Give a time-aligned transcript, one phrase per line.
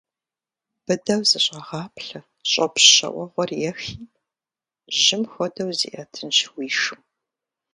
[0.85, 2.19] Быдэу зэщӏэгъаплъэ,
[2.51, 3.97] щӏопщ щэ уэгъуэр ехи,
[5.01, 7.01] жьым хуэдэу зиӏэтынщ уи шым.